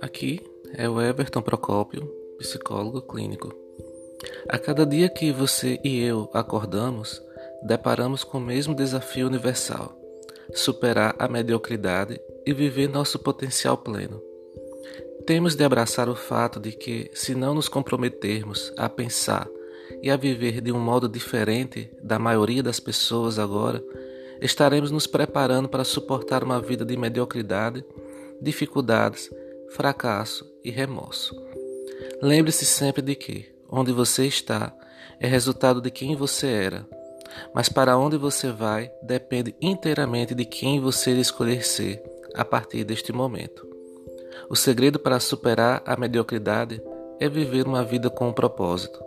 Aqui 0.00 0.40
é 0.72 0.88
o 0.88 0.98
Everton 0.98 1.42
Procópio, 1.42 2.10
psicólogo 2.38 3.02
clínico. 3.02 3.54
A 4.48 4.58
cada 4.58 4.86
dia 4.86 5.10
que 5.10 5.30
você 5.30 5.78
e 5.84 6.00
eu 6.00 6.30
acordamos, 6.32 7.22
deparamos 7.62 8.24
com 8.24 8.38
o 8.38 8.40
mesmo 8.40 8.74
desafio 8.74 9.26
universal: 9.26 9.94
superar 10.54 11.14
a 11.18 11.28
mediocridade 11.28 12.18
e 12.46 12.54
viver 12.54 12.88
nosso 12.88 13.18
potencial 13.18 13.76
pleno. 13.76 14.22
Temos 15.26 15.54
de 15.54 15.64
abraçar 15.64 16.08
o 16.08 16.16
fato 16.16 16.58
de 16.58 16.72
que, 16.72 17.10
se 17.12 17.34
não 17.34 17.54
nos 17.54 17.68
comprometermos 17.68 18.72
a 18.78 18.88
pensar 18.88 19.46
e 20.02 20.10
a 20.10 20.16
viver 20.16 20.62
de 20.62 20.72
um 20.72 20.80
modo 20.80 21.10
diferente 21.10 21.90
da 22.02 22.18
maioria 22.18 22.62
das 22.62 22.80
pessoas 22.80 23.38
agora, 23.38 23.84
estaremos 24.40 24.90
nos 24.90 25.06
preparando 25.06 25.68
para 25.68 25.84
suportar 25.84 26.42
uma 26.42 26.58
vida 26.58 26.86
de 26.86 26.96
mediocridade, 26.96 27.84
dificuldades 28.40 29.30
fracasso 29.70 30.44
e 30.64 30.70
remorso. 30.70 31.34
Lembre-se 32.22 32.66
sempre 32.66 33.02
de 33.02 33.14
que 33.14 33.50
onde 33.70 33.92
você 33.92 34.26
está 34.26 34.74
é 35.18 35.26
resultado 35.26 35.80
de 35.80 35.90
quem 35.90 36.16
você 36.16 36.48
era, 36.48 36.86
mas 37.54 37.68
para 37.68 37.96
onde 37.96 38.16
você 38.16 38.50
vai 38.50 38.90
depende 39.02 39.54
inteiramente 39.60 40.34
de 40.34 40.44
quem 40.44 40.80
você 40.80 41.12
escolher 41.12 41.64
ser 41.64 42.02
a 42.34 42.44
partir 42.44 42.84
deste 42.84 43.12
momento. 43.12 43.66
O 44.48 44.56
segredo 44.56 44.98
para 44.98 45.20
superar 45.20 45.82
a 45.86 45.96
mediocridade 45.96 46.82
é 47.20 47.28
viver 47.28 47.66
uma 47.66 47.84
vida 47.84 48.10
com 48.10 48.28
um 48.28 48.32
propósito. 48.32 49.00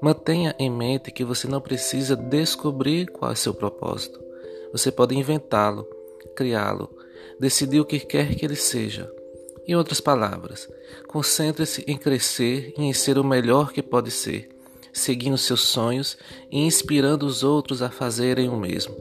Mantenha 0.00 0.54
em 0.58 0.70
mente 0.70 1.10
que 1.10 1.24
você 1.24 1.48
não 1.48 1.60
precisa 1.60 2.16
descobrir 2.16 3.06
qual 3.06 3.32
é 3.32 3.34
seu 3.34 3.54
propósito. 3.54 4.20
Você 4.72 4.90
pode 4.90 5.16
inventá-lo, 5.16 5.86
criá-lo, 6.34 6.94
decidir 7.40 7.80
o 7.80 7.84
que 7.84 7.98
quer 7.98 8.34
que 8.34 8.44
ele 8.44 8.56
seja. 8.56 9.10
Em 9.68 9.74
outras 9.74 10.00
palavras, 10.00 10.68
concentre-se 11.08 11.82
em 11.88 11.96
crescer 11.96 12.72
e 12.78 12.84
em 12.84 12.92
ser 12.92 13.18
o 13.18 13.24
melhor 13.24 13.72
que 13.72 13.82
pode 13.82 14.10
ser, 14.12 14.48
seguindo 14.92 15.36
seus 15.36 15.62
sonhos 15.62 16.16
e 16.50 16.60
inspirando 16.64 17.26
os 17.26 17.42
outros 17.42 17.82
a 17.82 17.90
fazerem 17.90 18.48
o 18.48 18.56
mesmo. 18.56 18.94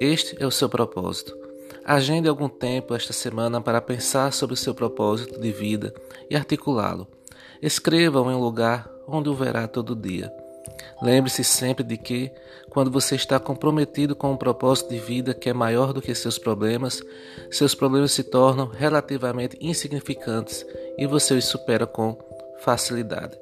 Este 0.00 0.36
é 0.42 0.46
o 0.46 0.50
seu 0.50 0.68
propósito. 0.68 1.36
Agende 1.84 2.28
algum 2.28 2.48
tempo 2.48 2.94
esta 2.94 3.12
semana 3.12 3.60
para 3.60 3.80
pensar 3.80 4.32
sobre 4.32 4.54
o 4.54 4.56
seu 4.56 4.74
propósito 4.74 5.38
de 5.38 5.52
vida 5.52 5.92
e 6.30 6.36
articulá-lo. 6.36 7.06
Escreva-o 7.60 8.30
em 8.30 8.34
um 8.34 8.40
lugar 8.40 8.90
onde 9.06 9.28
o 9.28 9.34
verá 9.34 9.68
todo 9.68 9.94
dia. 9.94 10.32
Lembre-se 11.02 11.42
sempre 11.42 11.84
de 11.84 11.96
que, 11.96 12.32
quando 12.70 12.90
você 12.90 13.16
está 13.16 13.38
comprometido 13.40 14.14
com 14.14 14.32
um 14.32 14.36
propósito 14.36 14.90
de 14.90 14.98
vida 14.98 15.34
que 15.34 15.50
é 15.50 15.52
maior 15.52 15.92
do 15.92 16.00
que 16.00 16.14
seus 16.14 16.38
problemas, 16.38 17.02
seus 17.50 17.74
problemas 17.74 18.12
se 18.12 18.24
tornam 18.24 18.66
relativamente 18.66 19.56
insignificantes 19.60 20.64
e 20.96 21.06
você 21.06 21.34
os 21.34 21.44
supera 21.44 21.86
com 21.86 22.16
facilidade. 22.60 23.36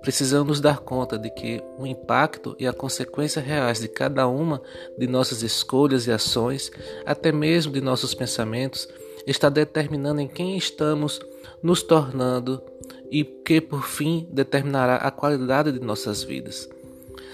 Precisamos 0.00 0.46
nos 0.46 0.60
dar 0.60 0.78
conta 0.78 1.18
de 1.18 1.28
que 1.30 1.60
o 1.76 1.86
impacto 1.86 2.54
e 2.60 2.66
a 2.66 2.72
consequência 2.72 3.42
reais 3.42 3.80
de 3.80 3.88
cada 3.88 4.26
uma 4.28 4.62
de 4.96 5.06
nossas 5.06 5.42
escolhas 5.42 6.06
e 6.06 6.12
ações, 6.12 6.70
até 7.04 7.32
mesmo 7.32 7.72
de 7.72 7.80
nossos 7.80 8.14
pensamentos, 8.14 8.88
está 9.26 9.48
determinando 9.48 10.20
em 10.20 10.28
quem 10.28 10.56
estamos 10.56 11.20
nos 11.60 11.82
tornando 11.82 12.62
e 13.10 13.24
que, 13.24 13.60
por 13.60 13.84
fim, 13.86 14.26
determinará 14.30 14.96
a 14.96 15.10
qualidade 15.10 15.72
de 15.72 15.80
nossas 15.80 16.22
vidas. 16.22 16.68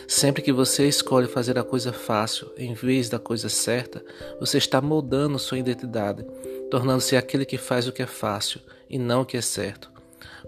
Sempre 0.07 0.43
que 0.43 0.53
você 0.53 0.87
escolhe 0.87 1.27
fazer 1.27 1.59
a 1.59 1.65
coisa 1.65 1.93
fácil 1.93 2.51
em 2.57 2.75
vez 2.75 3.09
da 3.09 3.19
coisa 3.19 3.49
certa, 3.49 4.05
você 4.39 4.59
está 4.59 4.81
moldando 4.81 5.39
sua 5.39 5.59
identidade, 5.59 6.25
tornando-se 6.71 7.17
aquele 7.17 7.45
que 7.45 7.57
faz 7.57 7.87
o 7.87 7.93
que 7.93 8.03
é 8.03 8.07
fácil 8.07 8.61
e 8.91 8.99
não 8.99 9.23
o 9.23 9.27
que 9.27 9.37
é 9.37 9.41
certo. 9.41 9.91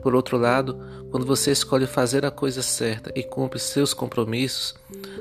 Por 0.02 0.14
outro 0.14 0.36
lado, 0.36 0.78
quando 1.10 1.24
você 1.24 1.50
escolhe 1.52 1.86
fazer 1.86 2.26
a 2.26 2.30
coisa 2.30 2.62
certa 2.62 3.12
e 3.14 3.22
cumpre 3.22 3.58
seus 3.58 3.94
compromissos, 3.94 4.74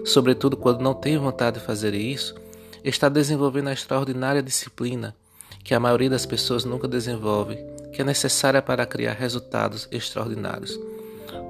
sobretudo 0.04 0.58
quando 0.58 0.82
não 0.82 0.94
tem 0.94 1.18
vontade 1.18 1.60
de 1.60 1.66
fazer 1.66 1.94
isso, 1.94 2.36
está 2.84 3.08
desenvolvendo 3.08 3.70
a 3.70 3.74
extraordinária 3.74 4.42
disciplina 4.42 5.16
que 5.64 5.74
a 5.74 5.80
maioria 5.80 6.10
das 6.10 6.26
pessoas 6.26 6.66
nunca 6.66 6.88
desenvolve, 6.88 7.58
que 7.94 8.02
é 8.02 8.06
necessária 8.06 8.62
para 8.62 8.86
criar 8.86 9.14
resultados 9.14 9.88
extraordinários. 9.92 10.78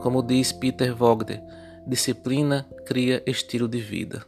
Como 0.02 0.22
diz 0.22 0.52
Peter 0.52 0.94
Vogler, 0.94 1.42
disciplina 1.88 2.68
cria 2.86 3.24
estilo 3.26 3.68
de 3.68 3.80
vida. 3.80 4.26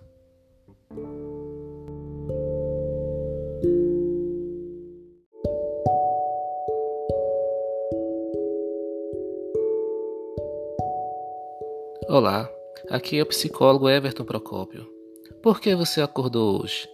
Olá, 12.07 12.49
aqui 12.89 13.19
é 13.19 13.23
o 13.23 13.25
psicólogo 13.25 13.89
Everton 13.89 14.23
Procópio. 14.23 14.87
Por 15.43 15.59
que 15.59 15.75
você 15.75 16.01
acordou 16.01 16.61
hoje? 16.61 16.87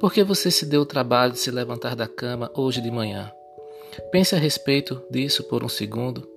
Por 0.00 0.12
que 0.12 0.24
você 0.24 0.50
se 0.50 0.66
deu 0.66 0.82
o 0.82 0.86
trabalho 0.86 1.32
de 1.32 1.38
se 1.38 1.50
levantar 1.50 1.94
da 1.94 2.08
cama 2.08 2.50
hoje 2.54 2.80
de 2.80 2.90
manhã? 2.90 3.35
Pense 4.10 4.34
a 4.34 4.38
respeito 4.38 5.02
disso 5.10 5.44
por 5.44 5.64
um 5.64 5.68
segundo. 5.68 6.28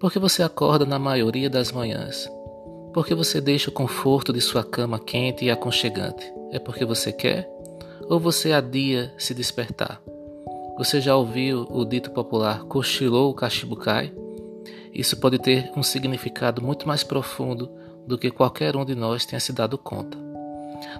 Por 0.00 0.12
que 0.12 0.18
você 0.18 0.42
acorda 0.42 0.86
na 0.86 0.98
maioria 0.98 1.50
das 1.50 1.72
manhãs? 1.72 2.28
Por 2.92 3.06
que 3.06 3.14
você 3.14 3.40
deixa 3.40 3.70
o 3.70 3.72
conforto 3.72 4.32
de 4.32 4.40
sua 4.40 4.64
cama 4.64 4.98
quente 4.98 5.44
e 5.44 5.50
aconchegante? 5.50 6.24
É 6.50 6.58
porque 6.58 6.84
você 6.84 7.12
quer? 7.12 7.48
Ou 8.08 8.18
você 8.18 8.52
adia 8.52 9.12
se 9.18 9.34
despertar? 9.34 10.00
Você 10.78 11.00
já 11.00 11.16
ouviu 11.16 11.66
o 11.70 11.84
dito 11.84 12.10
popular 12.12 12.64
cochilou 12.64 13.30
o 13.30 13.34
cachimbo 13.34 13.76
cai? 13.76 14.12
Isso 14.94 15.16
pode 15.16 15.38
ter 15.38 15.70
um 15.76 15.82
significado 15.82 16.62
muito 16.62 16.86
mais 16.86 17.02
profundo 17.02 17.70
do 18.06 18.16
que 18.16 18.30
qualquer 18.30 18.76
um 18.76 18.84
de 18.84 18.94
nós 18.94 19.26
tenha 19.26 19.40
se 19.40 19.52
dado 19.52 19.76
conta. 19.76 20.16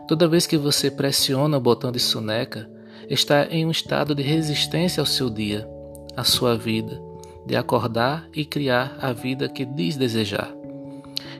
Toda 0.06 0.28
vez 0.28 0.47
que 0.47 0.59
você 0.59 0.91
pressiona 0.91 1.56
o 1.56 1.60
botão 1.60 1.91
de 1.91 1.99
soneca, 1.99 2.69
está 3.09 3.47
em 3.47 3.66
um 3.66 3.70
estado 3.70 4.14
de 4.14 4.22
resistência 4.22 5.00
ao 5.00 5.06
seu 5.06 5.31
dia, 5.31 5.69
à 6.16 6.25
sua 6.25 6.56
vida, 6.56 7.00
de 7.47 7.56
acordar 7.56 8.28
e 8.34 8.44
criar 8.44 8.97
a 9.00 9.12
vida 9.12 9.48
que 9.48 9.64
diz 9.64 9.97
desejar. 9.97 10.53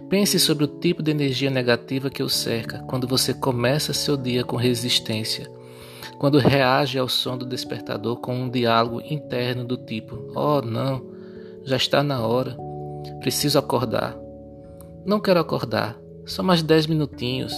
Pense 0.09 0.39
sobre 0.39 0.65
o 0.65 0.69
tipo 0.69 1.03
de 1.03 1.11
energia 1.11 1.51
negativa 1.51 2.09
que 2.09 2.23
o 2.23 2.29
cerca 2.31 2.79
quando 2.85 3.07
você 3.07 3.35
começa 3.35 3.93
seu 3.93 4.17
dia 4.17 4.43
com 4.43 4.57
resistência, 4.57 5.51
quando 6.19 6.39
reage 6.39 6.99
ao 6.99 7.09
som 7.09 7.37
do 7.37 7.45
despertador 7.45 8.17
com 8.17 8.35
um 8.35 8.49
diálogo 8.49 9.03
interno 9.03 9.65
do 9.65 9.77
tipo: 9.77 10.33
Oh, 10.35 10.63
não, 10.63 11.05
já 11.63 11.77
está 11.77 12.03
na 12.03 12.27
hora, 12.27 12.57
preciso 13.21 13.59
acordar. 13.59 14.17
Não 15.05 15.21
quero 15.21 15.41
acordar, 15.41 15.99
só 16.25 16.43
mais 16.43 16.63
dez 16.63 16.87
minutinhos. 16.87 17.55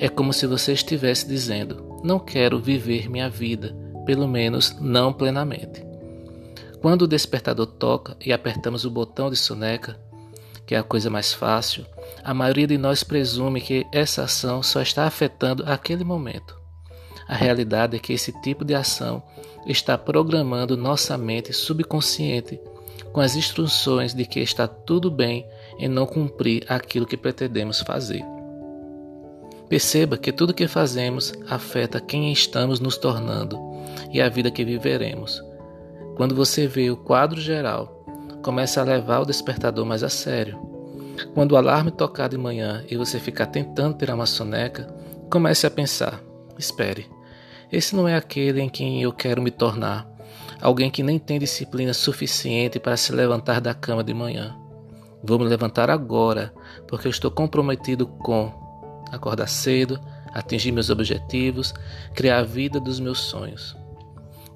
É 0.00 0.08
como 0.08 0.32
se 0.32 0.46
você 0.46 0.72
estivesse 0.72 1.26
dizendo: 1.26 1.98
Não 2.04 2.20
quero 2.20 2.60
viver 2.60 3.10
minha 3.10 3.28
vida, 3.28 3.74
pelo 4.06 4.28
menos 4.28 4.76
não 4.80 5.12
plenamente. 5.12 5.84
Quando 6.80 7.02
o 7.02 7.08
despertador 7.08 7.66
toca 7.66 8.16
e 8.24 8.32
apertamos 8.32 8.84
o 8.84 8.90
botão 8.90 9.28
de 9.28 9.36
soneca, 9.36 9.98
que 10.64 10.76
é 10.76 10.78
a 10.78 10.84
coisa 10.84 11.10
mais 11.10 11.32
fácil, 11.32 11.84
a 12.22 12.32
maioria 12.32 12.66
de 12.66 12.78
nós 12.78 13.02
presume 13.02 13.60
que 13.60 13.84
essa 13.92 14.22
ação 14.22 14.62
só 14.62 14.80
está 14.80 15.04
afetando 15.04 15.64
aquele 15.66 16.04
momento. 16.04 16.56
A 17.26 17.34
realidade 17.34 17.96
é 17.96 17.98
que 17.98 18.12
esse 18.12 18.32
tipo 18.40 18.64
de 18.64 18.74
ação 18.74 19.22
está 19.66 19.98
programando 19.98 20.76
nossa 20.76 21.18
mente 21.18 21.52
subconsciente 21.52 22.60
com 23.12 23.20
as 23.20 23.34
instruções 23.34 24.14
de 24.14 24.24
que 24.24 24.38
está 24.38 24.68
tudo 24.68 25.10
bem 25.10 25.44
em 25.78 25.88
não 25.88 26.06
cumprir 26.06 26.64
aquilo 26.68 27.06
que 27.06 27.16
pretendemos 27.16 27.80
fazer. 27.80 28.24
Perceba 29.68 30.16
que 30.16 30.32
tudo 30.32 30.54
que 30.54 30.66
fazemos 30.66 31.34
afeta 31.48 32.00
quem 32.00 32.32
estamos 32.32 32.80
nos 32.80 32.96
tornando 32.96 33.58
e 34.10 34.20
a 34.20 34.28
vida 34.28 34.50
que 34.50 34.64
viveremos. 34.64 35.42
Quando 36.16 36.34
você 36.34 36.66
vê 36.66 36.90
o 36.90 36.96
quadro 36.96 37.38
geral, 37.38 38.04
comece 38.42 38.80
a 38.80 38.82
levar 38.82 39.20
o 39.20 39.26
despertador 39.26 39.84
mais 39.84 40.02
a 40.02 40.08
sério. 40.08 40.58
Quando 41.34 41.52
o 41.52 41.56
alarme 41.56 41.90
tocar 41.90 42.28
de 42.28 42.38
manhã 42.38 42.82
e 42.88 42.96
você 42.96 43.20
ficar 43.20 43.46
tentando 43.46 43.98
tirar 43.98 44.14
uma 44.14 44.26
soneca, 44.26 44.86
comece 45.30 45.66
a 45.66 45.70
pensar: 45.70 46.22
espere, 46.58 47.06
esse 47.70 47.94
não 47.94 48.08
é 48.08 48.16
aquele 48.16 48.62
em 48.62 48.68
quem 48.68 49.02
eu 49.02 49.12
quero 49.12 49.42
me 49.42 49.50
tornar, 49.50 50.08
alguém 50.62 50.90
que 50.90 51.02
nem 51.02 51.18
tem 51.18 51.38
disciplina 51.38 51.92
suficiente 51.92 52.80
para 52.80 52.96
se 52.96 53.12
levantar 53.12 53.60
da 53.60 53.74
cama 53.74 54.02
de 54.02 54.14
manhã. 54.14 54.56
Vou 55.22 55.38
me 55.38 55.44
levantar 55.44 55.90
agora, 55.90 56.54
porque 56.86 57.06
eu 57.06 57.10
estou 57.10 57.30
comprometido 57.30 58.06
com 58.06 58.67
acordar 59.10 59.48
cedo, 59.48 59.98
atingir 60.32 60.72
meus 60.72 60.90
objetivos, 60.90 61.74
criar 62.14 62.38
a 62.38 62.44
vida 62.44 62.80
dos 62.80 63.00
meus 63.00 63.18
sonhos. 63.18 63.76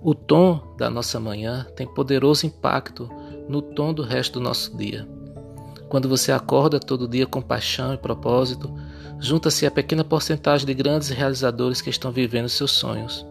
O 0.00 0.14
tom 0.14 0.74
da 0.76 0.90
nossa 0.90 1.20
manhã 1.20 1.66
tem 1.76 1.86
poderoso 1.86 2.46
impacto 2.46 3.08
no 3.48 3.62
tom 3.62 3.94
do 3.94 4.02
resto 4.02 4.38
do 4.38 4.44
nosso 4.44 4.76
dia. 4.76 5.06
Quando 5.88 6.08
você 6.08 6.32
acorda 6.32 6.80
todo 6.80 7.06
dia 7.06 7.26
com 7.26 7.40
paixão 7.40 7.94
e 7.94 7.98
propósito, 7.98 8.74
junta-se 9.20 9.66
a 9.66 9.70
pequena 9.70 10.02
porcentagem 10.02 10.66
de 10.66 10.74
grandes 10.74 11.10
realizadores 11.10 11.80
que 11.80 11.90
estão 11.90 12.10
vivendo 12.10 12.48
seus 12.48 12.72
sonhos. 12.72 13.26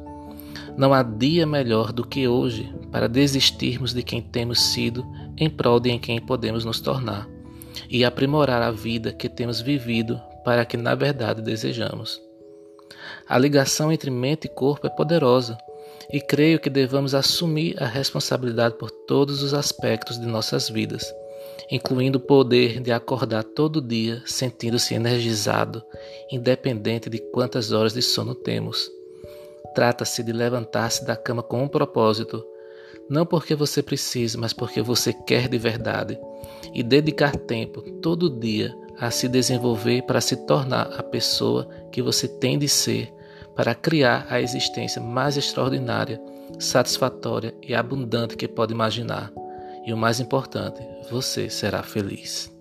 Não 0.78 0.94
há 0.94 1.04
dia 1.04 1.46
melhor 1.46 1.92
do 1.92 2.06
que 2.06 2.28
hoje 2.28 2.74
para 2.92 3.10
desistirmos 3.10 3.94
de 3.94 4.04
quem 4.04 4.22
temos 4.22 4.62
sido 4.62 5.06
em 5.38 5.50
prol 5.50 5.80
de 5.80 5.90
em 5.90 6.00
quem 6.00 6.22
podemos 6.22 6.64
nos 6.64 6.80
tornar 6.80 7.28
e 7.90 8.06
aprimorar 8.06 8.62
a 8.62 8.72
vida 8.72 9.12
que 9.12 9.28
temos 9.28 9.60
vivido 9.60 10.22
para 10.44 10.66
que 10.66 10.78
na 10.78 10.96
verdade 10.96 11.42
desejamos. 11.42 12.22
A 13.28 13.38
ligação 13.38 13.92
entre 13.92 14.12
mente 14.12 14.46
e 14.46 14.50
corpo 14.50 14.88
é 14.88 14.90
poderosa 14.90 15.58
e 16.12 16.20
creio 16.20 16.60
que 16.60 16.70
devamos 16.70 17.16
assumir 17.16 17.82
a 17.82 17.86
responsabilidade 17.86 18.76
por 18.76 18.92
todos 18.92 19.42
os 19.42 19.54
aspectos 19.54 20.20
de 20.20 20.26
nossas 20.26 20.70
vidas, 20.70 21.14
incluindo 21.70 22.18
o 22.18 22.22
poder 22.22 22.82
de 22.82 22.92
acordar 22.92 23.44
todo 23.44 23.82
dia 23.82 24.22
sentindo-se 24.26 24.94
energizado, 24.94 25.84
independente 26.30 27.10
de 27.10 27.20
quantas 27.20 27.72
horas 27.72 27.94
de 27.94 28.02
sono 28.02 28.36
temos. 28.36 28.92
Trata-se 29.74 30.22
de 30.22 30.34
levantar-se 30.34 31.06
da 31.06 31.16
cama 31.16 31.42
com 31.42 31.64
um 31.64 31.68
propósito, 31.68 32.46
não 33.10 33.26
porque 33.26 33.56
você 33.56 33.82
precisa, 33.82 34.38
mas 34.38 34.52
porque 34.52 34.82
você 34.82 35.14
quer 35.14 35.48
de 35.48 35.58
verdade, 35.58 36.20
e 36.74 36.84
dedicar 36.84 37.36
tempo 37.36 37.82
todo 38.02 38.30
dia 38.30 38.76
a 39.02 39.10
se 39.10 39.28
desenvolver 39.28 40.04
para 40.04 40.22
se 40.22 40.36
tornar 40.46 40.94
a 40.96 41.02
pessoa 41.02 41.68
que 41.92 42.04
você 42.04 42.28
tem 42.28 42.60
de 42.60 42.70
ser 42.70 43.12
para 43.56 43.74
criar 43.74 44.28
a 44.30 44.40
existência 44.40 45.02
mais 45.02 45.36
extraordinária, 45.36 46.22
satisfatória 46.60 47.52
e 47.68 47.74
abundante 47.74 48.38
que 48.38 48.48
pode 48.48 48.74
imaginar. 48.74 49.32
E 49.88 49.92
o 49.92 49.98
mais 49.98 50.20
importante, 50.20 50.80
você 51.10 51.50
será 51.50 51.82
feliz. 51.82 52.56